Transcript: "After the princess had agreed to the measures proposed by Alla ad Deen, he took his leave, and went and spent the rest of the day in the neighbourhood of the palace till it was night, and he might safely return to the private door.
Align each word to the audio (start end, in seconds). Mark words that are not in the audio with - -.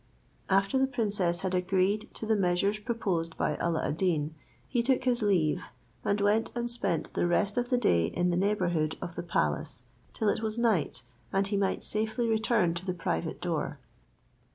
"After 0.49 0.79
the 0.79 0.87
princess 0.87 1.41
had 1.41 1.53
agreed 1.53 2.09
to 2.15 2.25
the 2.25 2.35
measures 2.35 2.79
proposed 2.79 3.37
by 3.37 3.55
Alla 3.57 3.85
ad 3.87 3.97
Deen, 3.97 4.33
he 4.67 4.81
took 4.81 5.03
his 5.03 5.21
leave, 5.21 5.71
and 6.03 6.19
went 6.19 6.51
and 6.55 6.71
spent 6.71 7.13
the 7.13 7.27
rest 7.27 7.55
of 7.55 7.69
the 7.69 7.77
day 7.77 8.07
in 8.07 8.31
the 8.31 8.35
neighbourhood 8.35 8.97
of 8.99 9.13
the 9.13 9.21
palace 9.21 9.85
till 10.15 10.27
it 10.29 10.41
was 10.41 10.57
night, 10.57 11.03
and 11.31 11.45
he 11.45 11.55
might 11.55 11.83
safely 11.83 12.27
return 12.27 12.73
to 12.73 12.83
the 12.83 12.95
private 12.95 13.39
door. 13.39 13.77